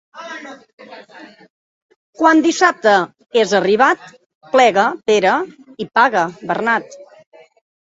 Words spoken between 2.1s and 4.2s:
Quan dissabte és arribat,